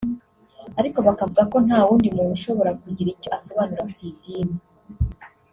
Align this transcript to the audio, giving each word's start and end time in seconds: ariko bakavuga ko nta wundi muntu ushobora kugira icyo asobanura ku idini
ariko 0.79 0.97
bakavuga 1.07 1.43
ko 1.51 1.57
nta 1.65 1.79
wundi 1.85 2.07
muntu 2.15 2.31
ushobora 2.39 2.71
kugira 2.81 3.09
icyo 3.15 3.29
asobanura 3.37 3.83
ku 3.91 3.99
idini 4.09 4.55